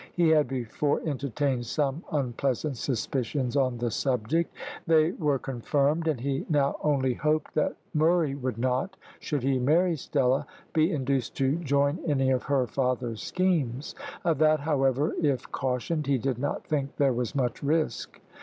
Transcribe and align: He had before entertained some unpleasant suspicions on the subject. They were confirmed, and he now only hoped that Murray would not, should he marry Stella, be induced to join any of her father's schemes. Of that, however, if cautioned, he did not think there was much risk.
He 0.13 0.29
had 0.29 0.47
before 0.47 0.99
entertained 1.05 1.67
some 1.67 2.03
unpleasant 2.11 2.75
suspicions 2.77 3.55
on 3.55 3.77
the 3.77 3.91
subject. 3.91 4.51
They 4.87 5.11
were 5.11 5.37
confirmed, 5.37 6.07
and 6.07 6.19
he 6.19 6.43
now 6.49 6.77
only 6.81 7.13
hoped 7.13 7.53
that 7.53 7.75
Murray 7.93 8.33
would 8.33 8.57
not, 8.57 8.97
should 9.19 9.43
he 9.43 9.59
marry 9.59 9.95
Stella, 9.95 10.47
be 10.73 10.91
induced 10.91 11.35
to 11.35 11.55
join 11.57 11.99
any 12.07 12.31
of 12.31 12.41
her 12.41 12.65
father's 12.65 13.21
schemes. 13.21 13.93
Of 14.25 14.39
that, 14.39 14.61
however, 14.61 15.13
if 15.21 15.51
cautioned, 15.51 16.07
he 16.07 16.17
did 16.17 16.39
not 16.39 16.65
think 16.65 16.95
there 16.95 17.13
was 17.13 17.35
much 17.35 17.61
risk. 17.61 18.19